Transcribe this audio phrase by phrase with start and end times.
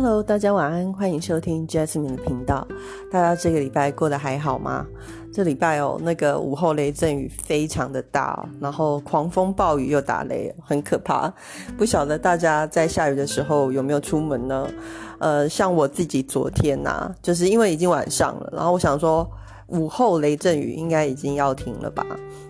[0.00, 2.64] Hello，大家晚安，欢迎收听 Jasmine 的频道。
[3.10, 4.86] 大家这个礼拜过得还好吗？
[5.34, 11.28] 这礼拜哦，那个午后雷阵雨非常的大，然后狂风暴雨又打雷，很可怕。
[11.76, 14.68] 不晓得大家在下雨的时候有没有出门呢？
[15.18, 19.28] 呃，像我自己昨天呐，就是因为已经晚上了，然后我想说。
[19.68, 22.04] 午后雷阵雨应该已经要停了吧，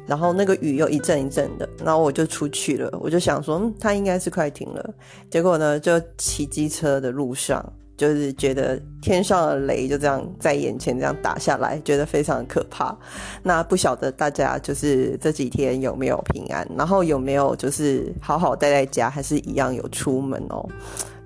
[0.06, 4.94] 然后那个雨又一阵一阵的，然后我就出去了，我就想说，嗯，它应该是快停了。
[5.30, 7.64] 结果呢，就骑机车的路上，
[7.96, 12.96] 就是觉得天上的雷就这样在眼前这样打下来，觉得非常可怕。
[13.42, 20.64] 那不晓得大家就是这几天有没有平安，然后有没有就是好好待在家，还是一样有出门哦？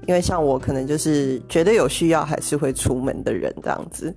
[0.08, 4.12] 因为像我可能就是觉得有需要还是会出门的人这样子。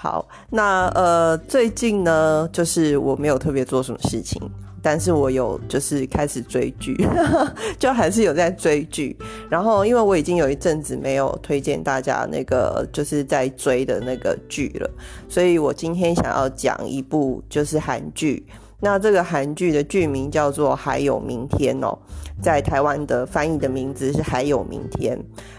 [0.00, 4.40] 好，那呃最近呢，就是我没有特别做什么事情，
[4.80, 6.96] 但是我有就是开始追剧，
[7.80, 9.18] 就还是有在追剧。
[9.50, 14.88] 然后因为我已经有一阵子没有推荐大家那个就是在追的那个剧了，
[15.28, 18.46] 所以我今天想要讲一部就是韩剧。
[18.78, 21.98] 那这个韩剧的剧名叫做《还有明天》哦，
[22.40, 25.18] 在台湾的翻译的名字是《还有明天》。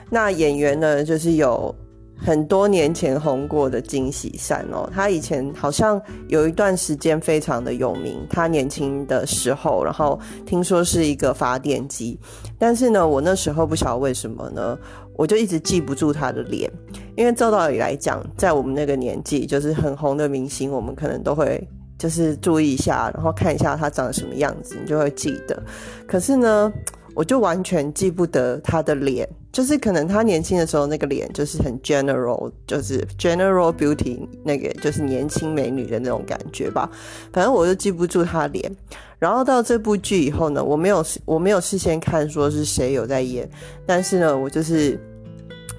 [0.10, 1.76] 那演员呢，就是有。
[2.22, 8.20] 很多年前红过的金喜善哦，他以前好像有一段时间非常的有名。
[8.30, 12.20] 他年轻的时候，然后听说是一个发电机，
[12.58, 14.78] 但是呢，我那时候不晓得为什么呢，
[15.16, 16.70] 我就一直记不住他的脸。
[17.16, 21.66] 因为照道理来讲，在我们那个年纪，就是很红的明星，我们可能都会
[21.98, 25.62] 就是注意一下，然后看一下他长什么样子，你就会记得。
[26.06, 26.72] 可是呢，
[27.16, 29.28] 我就完全记不得他的脸。
[29.52, 36.90] 就是可能他年轻的时候那个脸就是很 general，就是 general beauty 那个就是年轻美女的那种感觉吧。
[37.34, 38.72] 反正我就记不住他脸。
[39.18, 43.50] 然后到这部剧以后呢，我没有我没有事先看说是谁有在演，
[43.86, 45.00] 但是呢，我就是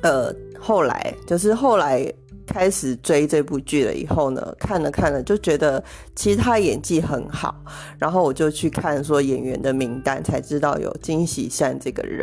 [0.03, 2.12] 呃后来就是后来。
[2.52, 5.82] 开始追这部剧了以后呢，看了看了就觉得
[6.16, 7.54] 其实他演技很好，
[7.96, 12.22] 然后我就去看说演员的名单，才知道有金喜善这个人。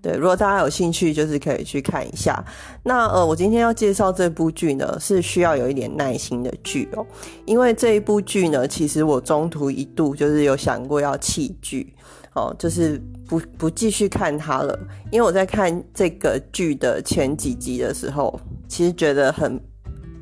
[0.00, 2.42] 对，如果大家有兴趣，就是可以去看一下。
[2.84, 7.04] 那呃，我今天要介绍这部剧呢，是需要有一点耐心的剧哦，
[7.44, 11.92] 因为这一部剧呢，其实我中途一度就是有想过要弃剧。
[12.34, 14.76] 哦，就是不不继续看它了，
[15.12, 18.40] 因为我在看这个剧的前几集的时候，
[18.74, 19.60] 其实觉得很，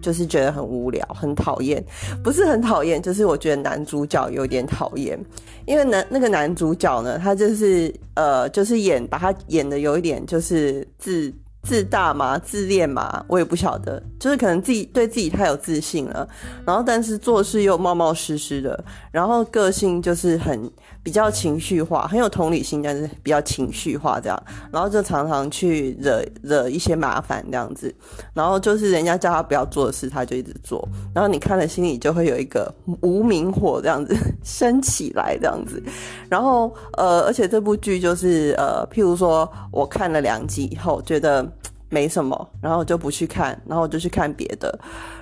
[0.02, 1.82] 就是觉得很无聊，很讨厌，
[2.22, 5.18] 不是很讨厌，就是我觉得男主角有点讨厌，
[5.64, 11.32] 因为男那个男主角呢，他就是呃，就是演把他演的有一点就是自。
[11.62, 16.28] 自大嘛，自恋嘛，我也不晓得，就是可能自己对自己太有自信了，
[16.66, 20.68] 然后但是做事又冒冒失失的，然后个性就是很
[21.04, 24.42] 比较情绪化，很有同理心，但是比较情绪化这样，
[24.72, 27.94] 然后就常常去惹惹一些麻烦这样子，
[28.34, 35.80] 然后就是人家叫他不要做的事，他就一直做，然后你看了心里就会有一个无名火这样子 升起来这样子，
[36.28, 41.48] 然后呃，而且这部剧就是呃，譬如说我看了两集以后觉得。
[41.92, 44.76] 没什么，然后我就不去看，然后我就去看别的，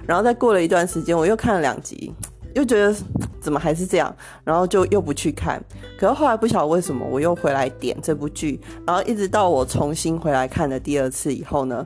[0.06, 2.14] 然后再过了一段时间，我又看了两集，
[2.54, 2.94] 又觉得
[3.41, 4.14] 怎么还是这样，
[4.44, 5.60] 然后就又不去看。
[5.98, 11.84] 可是后来不晓得为什么，我又回来点这部剧，然后一直到我重新回来看的第二次以后呢，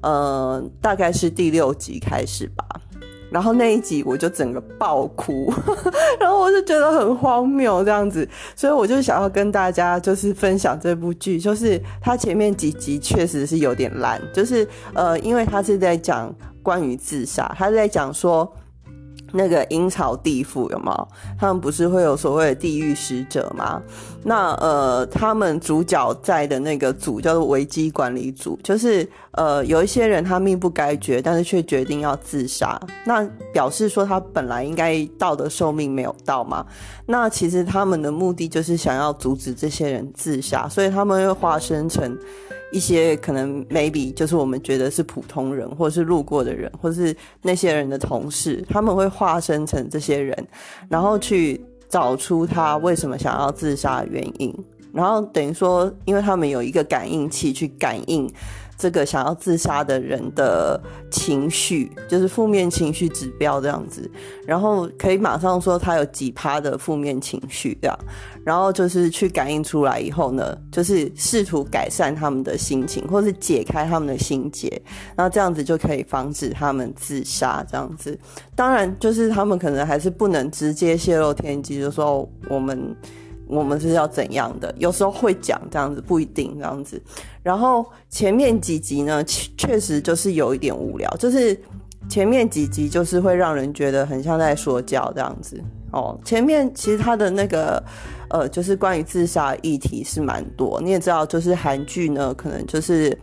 [0.00, 2.64] 呃，大概是第六集开始吧。
[3.32, 5.52] 然后那一集我就整个爆哭，
[6.20, 16.32] 然后我就觉得很荒谬这样子，所以我就想要跟大家就是分享这部剧，就是它前面几集确实是有点烂，就是呃，因为它是在讲
[16.62, 18.52] 关于自杀，他是在讲说。
[19.32, 21.06] 那个阴曹地府有吗？
[21.38, 23.82] 他们不是会有所谓的地狱使者吗？
[24.24, 36.64] 那呃，他们主角在的那个组叫做危机管理组，就是呃，有一些人他命不该绝，但是却决定要自杀，那表示说他本来应该到的寿命没有到嘛？
[37.06, 42.16] 那其实他们的目的就是想要阻止这些人自杀，所以他们会化身成。
[42.72, 50.36] 一些可能 maybe 就是我们觉得是普通人，或是路过的人，或是那些人的同事，他们会化身成这些人，
[50.88, 54.52] 然后去找出他为什么想要自杀的原因，
[54.92, 58.28] 然后等于说，因为他们有一个感应器去感应。
[58.82, 64.10] 这个想要自杀的人的情绪，就是负面情绪指标这样子，
[64.44, 67.96] 然后可以马上说他有几趴的负面情绪这样，
[68.44, 74.82] 然后就是去感应出来以后呢，就是试图改善他们的心情，或是解开他们的心结，
[75.16, 78.18] 那这样子就可以防止他们自杀这样子。
[78.56, 82.96] 当然，就是他们可能还是不能直接泄露天机，就说我们。
[83.52, 84.74] 我们是要怎样的？
[84.78, 87.00] 有时候会讲这样子，不一定这样子。
[87.42, 91.60] 然后前面几集呢，确实就是有一点无聊，就是
[92.08, 96.18] 前面几集就是会让人觉得很像在说教这样子哦。
[96.24, 97.82] 前面其实他的那个
[98.30, 100.80] 呃，就是关于自杀议题是蛮多。
[100.80, 103.16] 你也知道，就是韩剧呢，可能就是。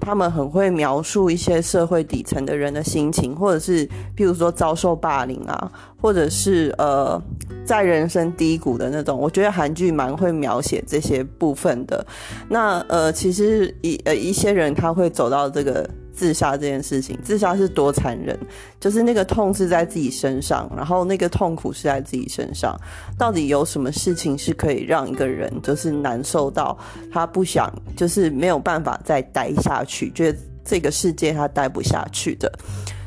[0.00, 3.86] 他们很会描述一些社会底层的人的心情，或者是
[4.16, 7.20] 譬如说遭受霸凌啊，或者是呃
[7.64, 9.18] 在人生低谷的那种。
[9.18, 12.06] 我觉得韩剧蛮会描写这些部分的。
[12.48, 15.88] 那呃，其实一呃一些人他会走到这个。
[16.18, 18.36] 自杀这件事情，自杀是多残忍，
[18.80, 22.76] 就是那个痛是在自己身上，然后那个痛苦是在自己身上。
[23.16, 26.76] 到底有什么事情是可以让一个人就是难受到
[27.12, 32.52] 他不想，就是没有办法再待下去，觉得这个世界他待不下去的？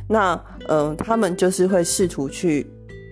[0.07, 2.65] 那嗯，他们就是会试图去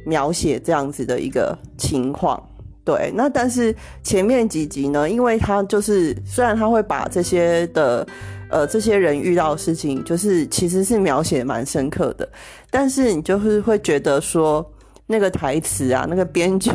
[0.05, 2.41] 描写这样子的一个情况。
[2.85, 8.07] 对，那但是前面几集呢，因为他就是虽然他会把这些的。
[8.49, 12.27] 呃，这些人遇到的事情，就是其实是描写蛮深刻的，
[12.71, 14.65] 但是你就是会觉得说，
[15.05, 16.71] 那个台词啊，那个编剧，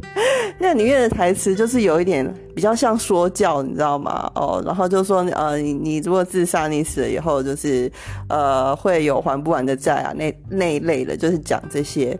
[0.60, 4.30] 那里面的台词就是有一点比较像说教，你知道吗？
[4.34, 7.90] 哦，然后就说，呃，你你如果自杀，你死了以后，就是
[8.28, 12.18] 呃会有还不完的债啊，那那一类的，就是讲这些。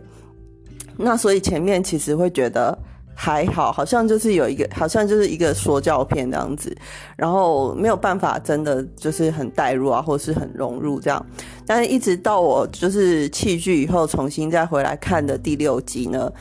[0.97, 2.77] 那所以前面其实会觉得。
[3.15, 6.75] 还好，好像就是有一个，好像就是一个说教片这样子，
[7.15, 11.25] 然后没有办法真的就是很带入啊，或是很融入这样。
[11.65, 16.31] 但是一直到我就是弃剧以后，重新再回来看的第六集呢，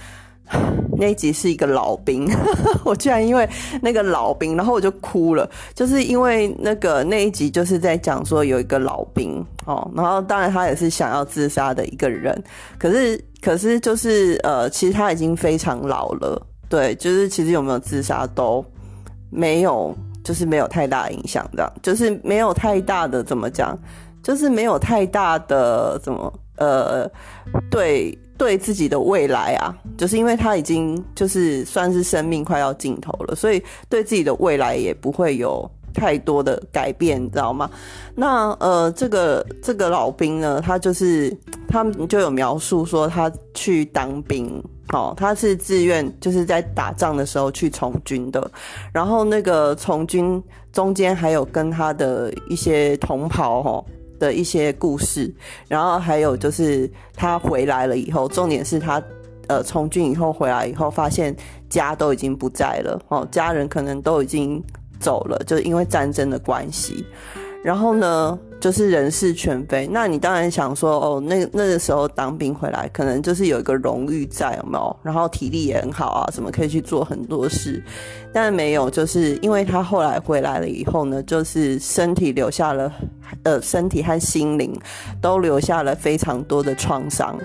[0.99, 2.29] 那一集是一个老兵，
[2.85, 3.49] 我居然因为
[3.81, 12.43] 那个老兵，然后我就哭了，就是因为那个那一集就是在讲说有一个老兵哦，然后当然他也是想要自杀的一个人，
[12.79, 16.47] 可是可是就是呃，其实他已经非常老了。
[16.69, 18.65] 对，就是其实有没有自杀都
[19.31, 23.79] 没有，就是没有太大影响，这样就是没有太大的怎么讲，
[24.23, 27.11] 就是没有太大的怎么呃，
[27.71, 37.71] 对对自己的未来啊，就是因为他已经就是算是生命快要尽头了，所以对自己的未来也不会有太多的改变，你知道吗？
[38.15, 41.37] 那呃，这个这个老兵呢，他就是
[41.69, 44.63] 他们就有描述说他去当兵。
[44.93, 48.51] 哦，他是自愿，就是在打仗的时候去从军的。
[48.93, 50.43] 然后那个从军
[50.73, 53.85] 中间还有跟他的一些同袍哈
[54.19, 55.35] 的一些故事。
[55.69, 59.03] 然后还有就是他回来了以后，重点是他
[59.49, 61.35] 呃从军以后回来以后，发现
[61.71, 64.63] 家都已经不在了哦，家人可能都已经
[65.01, 67.07] 走了，就因为战争的关系。
[67.63, 68.39] 然后呢？
[68.65, 74.97] 就是人事全非，那你当然想说哦，那那个时候当兵回来，可能就是有一个荣誉在，有没有？
[75.03, 77.85] 然后体力也很好啊，什么可以去做很多事，
[78.33, 82.91] 但没有，就是因为他后来回来了以后呢，就是身体留下了，
[83.43, 84.75] 呃，身体和心灵
[85.21, 87.39] 都留下了非常多的创伤，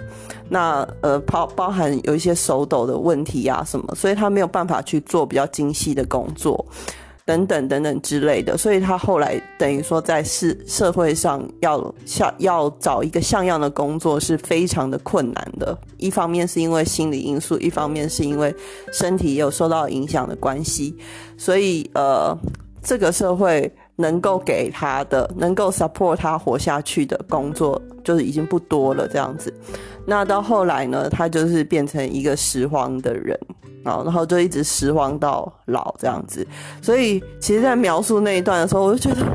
[0.48, 6.66] 那呃包包含有一些手抖的问题啊什么，所以他没有办法去做比较精细的工作。
[7.30, 15.78] 等等等等之类的，所以他后来等于说在社社会上要像要找一个像样的工作是非常的困难的。
[15.98, 18.52] 一方面是因为心理因素，一方面是因为
[18.92, 20.96] 身体也有受到影响的关系。
[21.38, 22.36] 所以呃，
[22.82, 29.08] 这个社会能够给他的、能够 support 他活下去的工作，就是已经不多了。
[29.08, 29.54] 这样子，
[30.06, 33.38] 那到后来呢，他就是变成一个拾荒的人。
[33.86, 36.46] 啊，然后就一直拾荒到老这样子，
[36.82, 39.26] 所以其实，在描述那一段的时候，我就觉得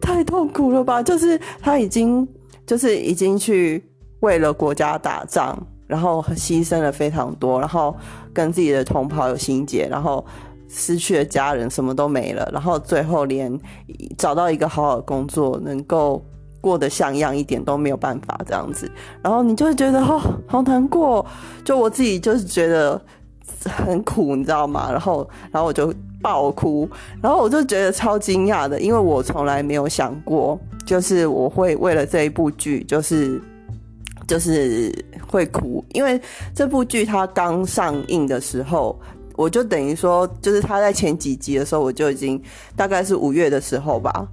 [0.00, 1.00] 太痛苦了吧。
[1.00, 2.26] 就是他已经，
[2.66, 3.82] 就是已经去
[4.20, 5.56] 为了国家打仗，
[5.86, 7.94] 然后牺牲了非常多，然后
[8.34, 10.26] 跟自己的同袍有心结，然后
[10.68, 13.56] 失去了家人，什么都没了，然后最后连
[14.18, 16.20] 找到一个好好的工作，能够
[16.60, 18.90] 过得像样一点都没有办法这样子，
[19.22, 21.24] 然后你就会觉得哦，好难过。
[21.64, 23.00] 就我自己就是觉得。
[23.66, 24.88] 很苦，你知道吗？
[24.90, 26.88] 然后，然后我就爆哭，
[27.20, 33.38] 然后我就觉得超惊讶的，因为我从来没有想过，就是我会为了这一部剧，就是
[34.26, 34.90] 就是
[35.28, 36.18] 会哭，因为
[36.54, 38.98] 这部剧它刚上映的时候，
[39.36, 42.42] 我就等于说，就是它在前几集的时候，我就已经
[42.74, 44.26] 大概是五月的时候吧。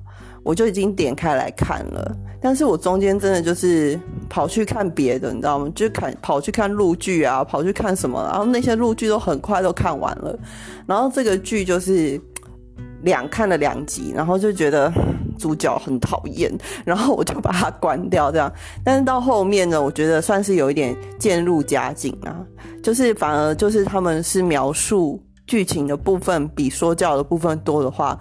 [0.47, 3.99] 我就已经点开来看了，但是我中间真的就是
[4.29, 5.69] 跑去看别的，你知道吗？
[5.75, 10.39] 就看跑去看陆剧啊，跑去看什么，然后那些陆剧都很快都看完了，
[10.85, 12.17] 然后这个剧就是
[13.01, 14.89] 两看了两集，然后就觉得
[15.37, 16.49] 主角很讨厌，
[16.85, 18.49] 然后我就把它关掉这样。
[18.85, 22.39] 但是到后面呢，我觉得算是有一点渐入佳境啊，
[22.81, 25.21] 就是反而就是他们是描述。
[25.45, 28.19] 剧情的部分比说教的部分多的话，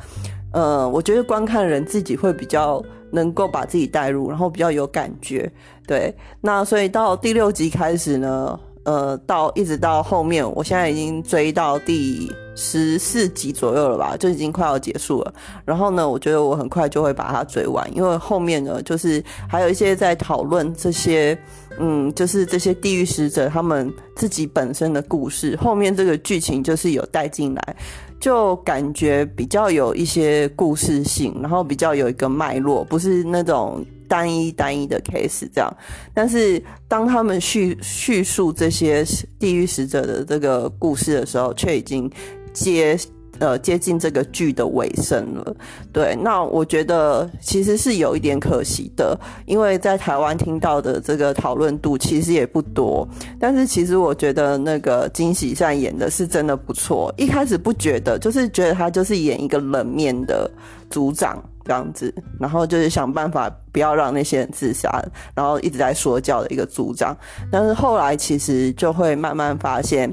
[0.56, 5.52] 呃，我觉得观看人自己会比较能够把自己带入，然后比较有感觉。
[5.86, 15.34] 对，那所以到第六集开始呢，呃，到一直到后面，我现在已经追到第十四集左右了吧，就已经快要结束了。
[15.66, 21.38] 然后呢，我觉得我很快就会把它追完，因为后面呢，就是还有一些在讨论这些。
[21.78, 27.76] 嗯，就是这些地狱使者他们自己本身的故事，后面这个剧情就是有带进来，
[28.20, 35.76] 就感觉比较有一些故事性，然后比较有一个脉络，不是那种单一单一的 case 这样。
[36.14, 39.04] 但是当他们叙叙述这些
[39.38, 42.10] 地狱使者的这个故事的时候，却已经
[42.52, 42.98] 接。
[43.38, 45.56] 呃，接近这个剧的尾声了，
[45.92, 53.06] 对，那我觉得其实是有一点可惜的，因为在台湾听到的这个讨论度其实也不多，
[53.38, 60.50] 但是其实我觉得那个金喜善演的是真的不错，一开始不觉得，就是觉得他就是演一个冷面的
[60.88, 67.14] 组长这样子，然后就是想办法不要让那些人自杀，然后一直在说教的一个组长，
[67.50, 70.12] 但是后来其实就会慢慢发现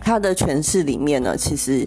[0.00, 1.86] 他的诠释里面呢，其实。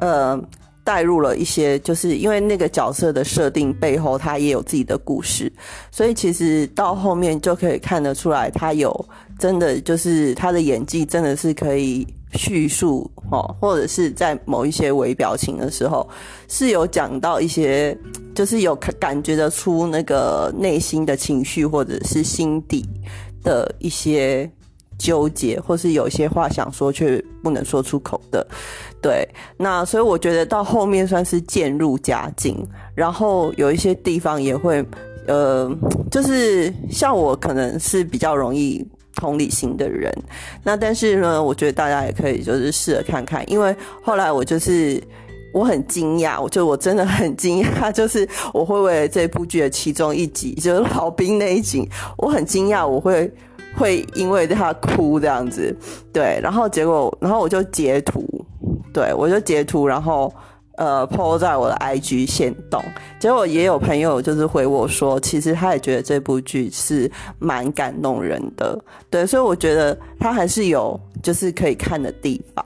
[0.00, 0.40] 呃，
[0.82, 5.52] 带入了一些，就是因为那个角色的设定背后，他也有自己的故事，
[5.90, 16.08] 所以其实到后面就可以看得出来，他有真的就是他的演技真的是可以叙述哦，或者是在某一些微表情的时候，
[16.48, 17.96] 是有讲到一些，
[18.34, 22.88] 就是有感觉得出那个内心的情绪或者是心底
[23.42, 24.50] 的一些。
[25.00, 28.46] 纠结，或是有一些话想说却不能说出口的，
[29.00, 29.26] 对，
[29.56, 32.54] 那所以我觉得到后面算是渐入佳境，
[32.94, 34.84] 然后有一些地方也会，
[35.26, 35.74] 呃，
[36.10, 40.12] 就是像我可能是比较容易同理心的人，
[40.62, 45.02] 那但是呢，我觉得大家也可以就是试着看看，因为后来我就是
[45.54, 51.88] 我很惊讶，我就我真的很惊讶，就是我会为了这部剧的其中一集，就是老兵那一集，
[52.18, 53.32] 我很惊讶，我会。
[53.76, 55.74] 会因为他哭这样子，
[56.12, 58.24] 对，然后结果，然后我就截图，
[58.92, 60.32] 对我就截图，然后
[60.80, 62.82] 呃，po 在我的 IG 线动，
[63.18, 72.64] 结果也有朋友就是回我说，其实他也觉得这部剧是蛮感动人的，对，所以我觉得他还是有就是可以看的地方。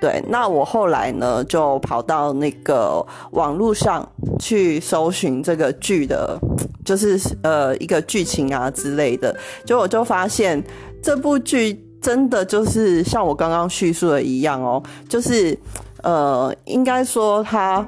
[0.00, 4.08] 对，那我后来呢，就跑到那个网络上
[4.38, 6.38] 去搜寻这个剧的，
[6.84, 10.62] 就是呃一个剧情啊之类的，就我就发现
[11.02, 15.58] 这部剧真的就是像我刚刚叙述的一样哦，就是
[16.06, 17.86] 呃应该说它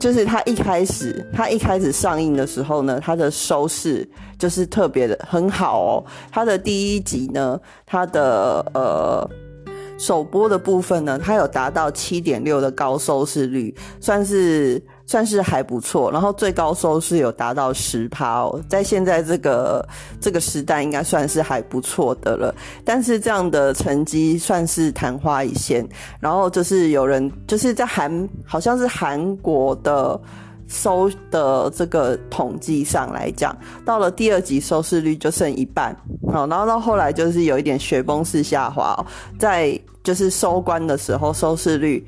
[0.00, 4.08] 就是它一开始它一开始上映的时候呢，它的收视
[4.38, 9.30] 就是特别的很好哦，它的第一集呢，它的呃。
[10.00, 16.08] 首播的部分呢，它有达到七点六的高收视率，算是算是还不错。
[16.12, 19.84] 然后最高收视有达到十趴哦，在现在这个
[20.20, 22.54] 这个时代，应该算是还不错的了。
[22.84, 25.84] 但是这样的成绩算是昙花一现。
[26.20, 30.20] 然后就是有人就是在韩，好像是韩国的。
[30.70, 35.96] 收的这个统计上来讲，到了第二集收视率就剩一半，
[36.30, 38.94] 好，然后到后来就是有一点雪崩式下滑，
[39.38, 42.06] 在就是收官的时候收视率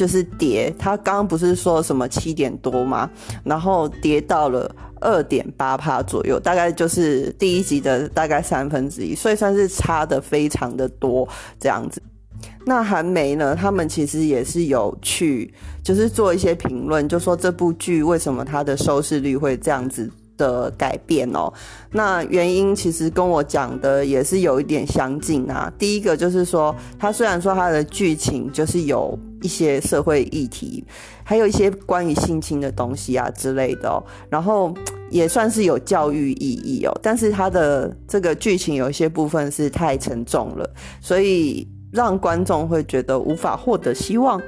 [0.00, 3.10] 就是跌，他刚刚不是说什么七点多吗？
[3.44, 11.28] 然后跌到了二点八帕左右，大概就是第一集的大概三分之一，所以算是差的非常的多
[11.58, 12.02] 这样子。
[12.64, 13.54] 那韩媒呢？
[13.54, 15.52] 他们其实也是有去，
[15.82, 21.52] 就是做一些评论，就说这部剧为什么它的收视率会这样子的改变哦。
[21.92, 25.70] 那原因其实跟我讲的也是有一点相近啊。
[25.78, 30.84] 第一个就是说，它虽然说它的剧情就是有一些社会议题，
[31.22, 34.74] 还有一些关于性侵的东西啊之类的，哦，然后
[35.10, 36.98] 也算是有教育意义哦。
[37.02, 40.68] 但是它的这个剧情有一些部分是太沉重了，
[41.00, 41.66] 所以。
[41.92, 44.40] 让观众会觉得无法获得希望，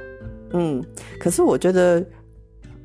[0.53, 0.81] 嗯，
[1.19, 2.01] 可是我觉得。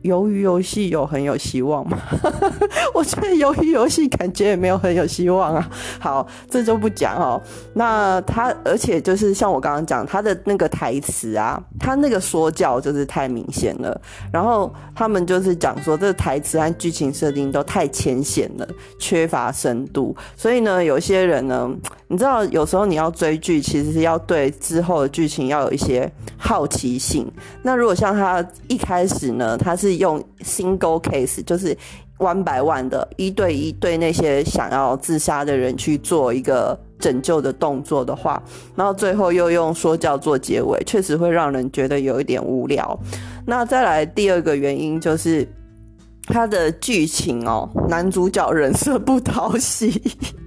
[0.02, 1.98] 鱿鱼游戏有很有希望吗？
[2.94, 5.70] 我觉得鱿鱼游戏感觉也没有很有希望啊。
[5.98, 7.40] 好，这就不讲哦。
[7.74, 14.00] 那他，而且就是像我刚刚讲，他的那个台词啊，他那个说教就是太明显了。
[14.32, 20.16] 然后他们就是讲说，这台词和剧情设定都太浅显了，缺乏深度。
[20.36, 21.70] 所以呢，有些人呢，
[22.06, 27.26] 你知道，有时候你要追剧，其实是要对之后的剧情要有一些好奇心。
[27.62, 31.76] 那如果像他一开始呢，他是用 single case，就是
[32.18, 38.42] one 百万的一对一对那些想要自杀的人去做一个拯救的动作的话，
[38.74, 42.98] 然后最后又用说教做结尾，确实会让人觉得有一点无聊。
[43.46, 45.46] 那再来第二个原因就是
[46.28, 50.00] 它的剧情哦，男主角人设不讨喜。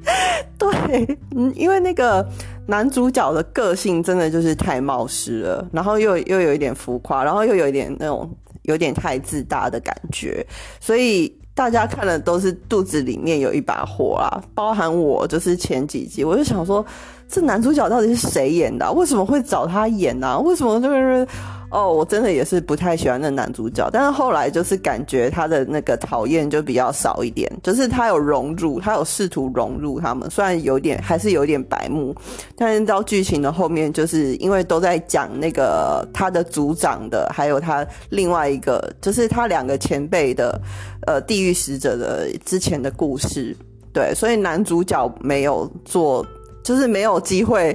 [0.57, 2.25] 对，嗯，因为那个
[2.67, 8.29] 男主角的个性真的就是太冒失了，然后又又有一点浮夸，然后又有一点那种
[8.63, 10.45] 有点太自大的感觉，
[10.79, 11.35] 所以。
[11.53, 16.83] 大家看的都是肚子里面有一把火啊，包含我，就是前几集，我就想说，
[17.27, 18.89] 这男主角到底是谁演的？
[18.93, 20.39] 为什么会找他演呢？
[20.39, 21.27] 为什么就是？
[21.71, 32.13] 哦，我真的也是不太喜欢那男主角，但是后来就是感觉他的那个讨厌就比较少一点，就是他有融入，他有试图融入他们，虽然有点还是有点白目，
[32.57, 40.59] 但是到剧情的后面，就是因为都在讲那个他的组长的，还有他另外一个，就是他两个前辈的，
[41.07, 43.55] 呃，地狱使者的之前的故事，
[43.93, 46.25] 对，所以男主角没有做，
[46.63, 47.73] 就是没有机会。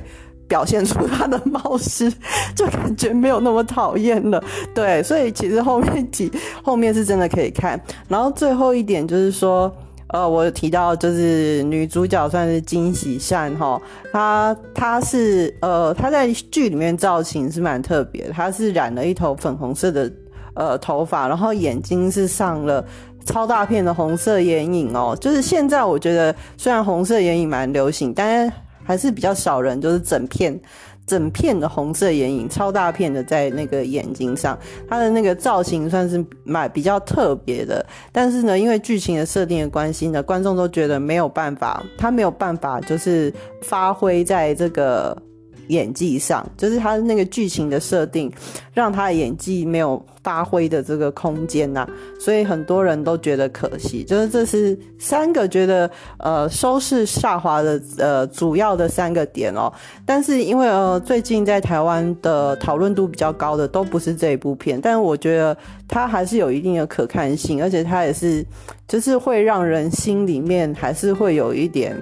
[0.49, 2.12] 表现出他的冒失，
[2.55, 4.43] 就感觉没有那么讨厌了。
[4.75, 6.31] 对，所以其实后面几
[6.62, 7.81] 后面是真的可以看。
[8.09, 9.75] 然后最后一点就是说，
[10.09, 13.81] 呃，我提到就是女主角算是金喜善哈，
[14.12, 20.12] 她她是呃她在剧里面造型是蛮特别，她是染了一头粉红色的
[20.55, 22.85] 呃头发，然后眼睛是上了
[23.25, 25.17] 超大片的红色眼影哦。
[25.21, 28.53] 就是现在我觉得虽然红色眼影蛮流行，但是。
[28.87, 30.59] 还是比较少人，就是整片、
[31.07, 34.59] 整片的红色眼影，超大片的在那个眼睛上。
[34.88, 45.25] 它的那个造型算是蛮比较特别的，但是呢，因为剧情的设定的关系呢，观众都觉得没有办法，他没有办法就是发挥在这个。
[45.68, 48.30] 演技上，就是他那个剧情的设定，
[48.73, 51.87] 让他的演技没有发挥的这个空间呐，
[52.18, 54.04] 所以很多人都觉得可惜。
[54.04, 59.73] 就是这是三个觉得呃收视下滑的呃主要的三个点哦。
[60.04, 65.56] 但是因为呃最近在台湾的讨论度比较高的都不是这一部片，但是我觉得
[65.88, 68.44] 它还是有一定的可看性，而且它也是
[68.88, 71.96] 就是会让人心里面还是会有一点，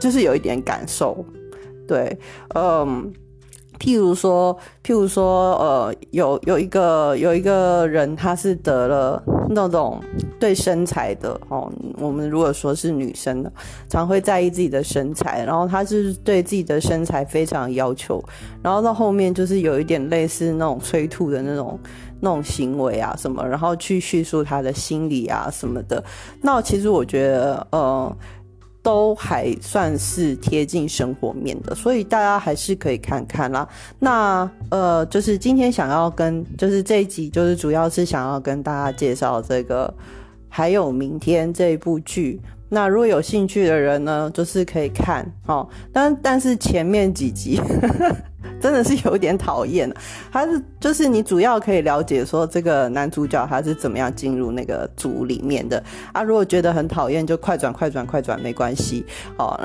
[0.00, 1.24] 就是有一点感受。
[1.92, 2.18] 对，
[2.54, 3.12] 嗯，
[3.78, 10.00] 譬如说，譬如说，呃，有有一个有一个人，他是得了那种
[10.40, 11.70] 对身材的哦。
[11.98, 13.52] 我们如果说是女生的，
[13.90, 18.24] 常会在意自己的身材，然后他是对自己的身材非常要求，
[18.62, 21.78] 然后到后面就是有一点类似那种催吐的那种
[22.20, 26.02] 那种行为啊什么，然后去叙述他的心理啊什么的。
[26.40, 28.16] 那其实我觉得，呃。
[28.82, 33.68] 都还算是贴近生活面的，所以大家还是可以看看啦。
[33.98, 39.92] 那呃，就是今天想要跟，就是这一集，就是主要是想要跟大家介绍这个，
[40.48, 42.40] 还有明天这一部剧。
[42.68, 45.68] 那如果有兴趣的人呢，就是可以看哦。
[45.92, 47.60] 但但是前面几集。
[48.60, 49.92] 真的是有点讨厌，
[50.30, 56.22] 他是就是你主要可以了解说这个男主角他是怎么样进入那个组里面的啊。
[56.22, 59.04] 如果觉得很讨厌，就快转快转快转没关系
[59.36, 59.58] 哦。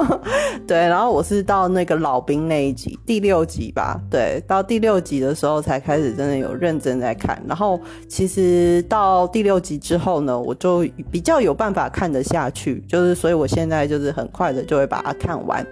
[0.66, 7.42] 对，然后我是到那个老兵那一集第六集吧，对，到第六集的时候才开始真的有认真在看。
[7.46, 15.66] 然后其实到第六集之后呢，我就比较有办法看得下去，就是所以我现在就是很快的就会把它看完。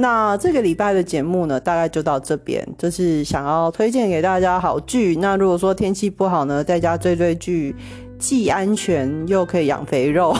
[0.00, 5.16] 那这个礼拜的节目呢，大概就到这边，就是想要推荐给大家好剧。
[5.16, 7.74] 那如果说天气不好呢，在家追追剧，
[8.16, 10.32] 既安全又可以养肥肉。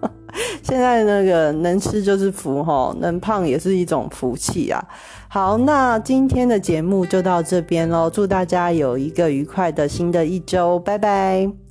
[0.64, 4.82] 现在那个能吃就是福哈，能胖也是一种福气啊。
[5.28, 11.63] 好，那今天的节目就到这边喽，祝大家有一个愉快的新的一周，拜拜。